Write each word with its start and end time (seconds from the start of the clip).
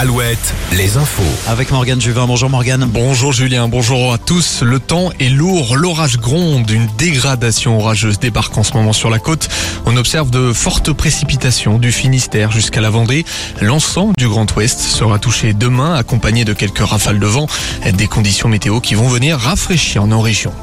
Alouette, 0.00 0.54
les 0.76 0.96
infos. 0.96 1.24
Avec 1.48 1.72
Morgane 1.72 2.00
Juvin. 2.00 2.28
Bonjour 2.28 2.48
Morgane. 2.48 2.84
Bonjour 2.84 3.32
Julien, 3.32 3.66
bonjour 3.66 4.12
à 4.12 4.18
tous. 4.18 4.62
Le 4.62 4.78
temps 4.78 5.10
est 5.18 5.28
lourd, 5.28 5.74
l'orage 5.74 6.18
gronde, 6.18 6.70
une 6.70 6.86
dégradation 6.96 7.76
orageuse 7.76 8.20
débarque 8.20 8.56
en 8.56 8.62
ce 8.62 8.74
moment 8.74 8.92
sur 8.92 9.10
la 9.10 9.18
côte. 9.18 9.48
On 9.86 9.96
observe 9.96 10.30
de 10.30 10.52
fortes 10.52 10.92
précipitations 10.92 11.78
du 11.78 11.90
Finistère 11.90 12.52
jusqu'à 12.52 12.80
la 12.80 12.90
Vendée. 12.90 13.24
L'ensemble 13.60 14.14
du 14.16 14.28
Grand 14.28 14.46
Ouest 14.54 14.78
sera 14.78 15.18
touché 15.18 15.52
demain, 15.52 15.96
accompagné 15.96 16.44
de 16.44 16.52
quelques 16.52 16.78
rafales 16.78 17.18
de 17.18 17.26
vent. 17.26 17.48
Des 17.92 18.06
conditions 18.06 18.48
météo 18.48 18.78
qui 18.78 18.94
vont 18.94 19.08
venir 19.08 19.36
rafraîchir 19.36 20.06
nos 20.06 20.20
régions. 20.20 20.54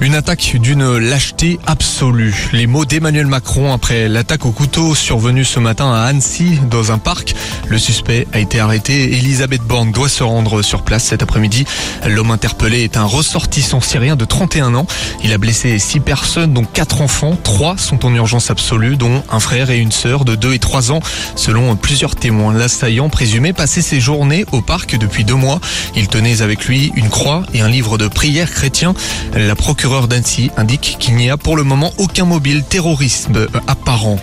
Une 0.00 0.14
attaque 0.14 0.56
d'une 0.60 0.98
lâcheté 0.98 1.58
absolue. 1.66 2.48
Les 2.52 2.66
mots 2.66 2.84
d'Emmanuel 2.84 3.26
Macron 3.26 3.72
après 3.72 4.08
l'attaque 4.08 4.44
au 4.44 4.50
couteau 4.50 4.94
survenue 4.94 5.44
ce 5.44 5.60
matin 5.60 5.92
à 5.92 6.02
Annecy 6.02 6.58
dans 6.70 6.92
un 6.92 6.98
parc. 6.98 7.34
Le 7.68 7.78
suspect 7.78 8.26
a 8.32 8.38
été 8.38 8.60
arrêté. 8.60 9.16
Elisabeth 9.16 9.62
Borne 9.62 9.92
doit 9.92 10.08
se 10.08 10.22
rendre 10.22 10.62
sur 10.62 10.82
place 10.82 11.04
cet 11.04 11.22
après-midi. 11.22 11.64
L'homme 12.06 12.32
interpellé 12.32 12.82
est 12.82 12.96
un 12.96 13.04
ressortissant 13.04 13.80
syrien 13.80 14.16
de 14.16 14.24
31 14.24 14.74
ans. 14.74 14.86
Il 15.22 15.32
a 15.32 15.38
blessé 15.38 15.78
six 15.78 16.00
personnes, 16.00 16.52
dont 16.52 16.64
quatre 16.64 17.00
enfants. 17.00 17.38
Trois 17.42 17.78
sont 17.78 18.04
en 18.04 18.14
urgence 18.14 18.50
absolue, 18.50 18.96
dont 18.96 19.22
un 19.30 19.40
frère 19.40 19.70
et 19.70 19.78
une 19.78 19.92
sœur 19.92 20.24
de 20.24 20.34
2 20.34 20.54
et 20.54 20.58
3 20.58 20.92
ans. 20.92 21.00
Selon 21.36 21.74
plusieurs 21.76 22.16
témoins, 22.16 22.52
l'assaillant 22.52 23.08
présumé 23.08 23.52
passait 23.52 23.82
ses 23.82 24.00
journées 24.00 24.44
au 24.52 24.60
parc 24.60 24.98
depuis 24.98 25.24
deux 25.24 25.34
mois. 25.34 25.60
Il 25.96 26.08
tenait 26.08 26.42
avec 26.42 26.66
lui 26.66 26.92
une 26.96 27.08
croix 27.08 27.44
et 27.54 27.62
un 27.62 27.68
livre 27.68 27.96
de 27.96 28.08
prière 28.08 28.50
chrétien. 28.50 28.94
La 29.34 29.54
d'Annecy 29.84 30.50
indique 30.56 30.96
qu'il 30.98 31.14
n'y 31.16 31.28
a 31.28 31.36
pour 31.36 31.56
le 31.56 31.62
moment 31.62 31.92
aucun 31.98 32.24
mobile 32.24 32.64
terrorisme 32.64 33.48
apparent. 33.66 34.18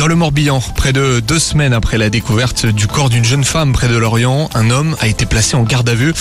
Dans 0.00 0.06
le 0.06 0.14
Morbihan, 0.14 0.62
près 0.76 0.94
de 0.94 1.20
deux 1.20 1.38
semaines 1.38 1.74
après 1.74 1.98
la 1.98 2.08
découverte 2.08 2.64
du 2.64 2.86
corps 2.86 3.10
d'une 3.10 3.22
jeune 3.22 3.44
femme 3.44 3.74
près 3.74 3.86
de 3.86 3.98
Lorient, 3.98 4.48
un 4.54 4.70
homme 4.70 4.96
a 4.98 5.08
été 5.08 5.26
placé 5.26 5.56
en 5.56 5.62
garde 5.62 5.90
à 5.90 5.94
vue. 5.94 6.14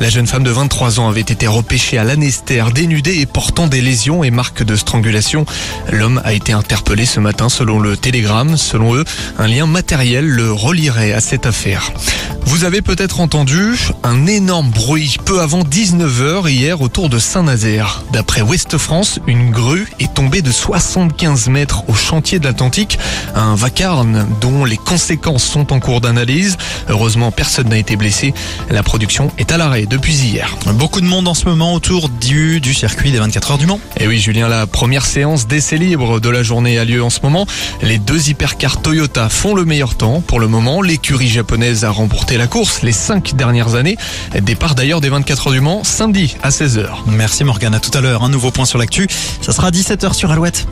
La 0.00 0.08
jeune 0.08 0.26
femme 0.26 0.42
de 0.42 0.50
23 0.50 1.00
ans 1.00 1.08
avait 1.10 1.20
été 1.20 1.46
repêchée 1.46 1.98
à 1.98 2.04
l'anestère, 2.04 2.70
dénudée 2.70 3.18
et 3.18 3.26
portant 3.26 3.66
des 3.66 3.82
lésions 3.82 4.24
et 4.24 4.30
marques 4.30 4.62
de 4.62 4.74
strangulation. 4.74 5.44
L'homme 5.92 6.22
a 6.24 6.32
été 6.32 6.54
interpellé 6.54 7.04
ce 7.04 7.20
matin 7.20 7.50
selon 7.50 7.78
le 7.78 7.98
Télégramme. 7.98 8.56
Selon 8.56 8.94
eux, 8.94 9.04
un 9.38 9.48
lien 9.48 9.66
matériel 9.66 10.24
le 10.26 10.50
relierait 10.50 11.12
à 11.12 11.20
cette 11.20 11.44
affaire. 11.44 11.92
Vous 12.46 12.64
avez 12.64 12.80
peut-être 12.80 13.20
entendu 13.20 13.76
un 14.04 14.26
énorme 14.26 14.70
bruit 14.70 15.16
peu 15.24 15.40
avant 15.40 15.62
19h 15.62 16.48
hier 16.48 16.80
autour 16.80 17.08
de 17.08 17.18
Saint-Nazaire. 17.18 18.02
D'après 18.12 18.40
Ouest 18.40 18.78
France, 18.78 19.18
une 19.26 19.50
grue 19.50 19.88
est 19.98 20.14
tombée 20.14 20.42
de 20.42 20.52
75 20.52 21.48
mètres 21.48 21.82
au 21.88 21.94
chantier 21.94 22.38
de 22.38 22.44
l'Atlantique, 22.44 22.98
un 23.34 23.54
vacarme 23.54 24.26
dont 24.40 24.64
les 24.64 24.76
conséquences 24.76 25.44
sont 25.44 25.72
en 25.72 25.80
cours 25.80 26.00
d'analyse. 26.00 26.56
Heureusement, 26.88 27.30
personne 27.30 27.68
n'a 27.68 27.78
été 27.78 27.96
blessé. 27.96 28.34
La 28.70 28.82
production 28.82 29.30
est 29.38 29.52
à 29.52 29.58
l'arrêt 29.58 29.86
depuis 29.86 30.14
hier. 30.14 30.56
Beaucoup 30.74 31.00
de 31.00 31.06
monde 31.06 31.28
en 31.28 31.34
ce 31.34 31.46
moment 31.46 31.74
autour 31.74 32.08
du, 32.08 32.60
du 32.60 32.74
circuit 32.74 33.12
des 33.12 33.18
24 33.18 33.52
heures 33.52 33.58
du 33.58 33.66
Mans. 33.66 33.80
Et 33.98 34.06
oui, 34.06 34.18
Julien, 34.18 34.48
la 34.48 34.66
première 34.66 35.06
séance 35.06 35.46
d'essai 35.46 35.78
libre 35.78 36.20
de 36.20 36.28
la 36.28 36.42
journée 36.42 36.78
a 36.78 36.84
lieu 36.84 37.02
en 37.02 37.10
ce 37.10 37.20
moment. 37.22 37.46
Les 37.82 37.98
deux 37.98 38.28
hypercars 38.28 38.80
Toyota 38.80 39.28
font 39.28 39.54
le 39.54 39.64
meilleur 39.64 39.94
temps. 39.94 40.20
Pour 40.20 40.40
le 40.40 40.48
moment, 40.48 40.82
l'écurie 40.82 41.28
japonaise 41.28 41.84
a 41.84 41.90
remporté 41.90 42.36
la 42.36 42.46
course 42.46 42.82
les 42.82 42.92
cinq 42.92 43.34
dernières 43.34 43.74
années. 43.74 43.96
Départ 44.42 44.74
d'ailleurs 44.74 45.00
des 45.00 45.08
24 45.08 45.48
heures 45.48 45.52
du 45.52 45.60
Mans 45.60 45.84
samedi 45.84 46.36
à 46.42 46.50
16h. 46.50 46.86
Merci 47.06 47.44
Morgane. 47.44 47.74
À 47.74 47.80
tout 47.80 47.96
à 47.96 48.00
l'heure. 48.00 48.22
Un 48.24 48.28
nouveau 48.28 48.50
point 48.50 48.64
sur 48.64 48.78
l'actu. 48.78 49.06
Ça 49.40 49.52
sera 49.52 49.68
à 49.68 49.70
17h 49.70 50.12
sur 50.14 50.30
Alouette. 50.30 50.66